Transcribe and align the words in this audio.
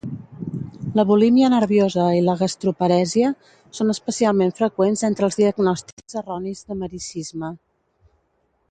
La 0.99 1.03
bulímia 1.09 1.49
nerviosa 1.53 2.05
i 2.19 2.23
la 2.29 2.35
gastroparèsia 2.39 3.29
són 3.81 3.93
especialment 3.95 4.55
freqüents 4.63 5.07
entre 5.11 5.29
els 5.31 5.39
diagnòstics 5.43 6.19
erronis 6.23 6.67
de 6.71 6.81
mericisme. 6.83 7.55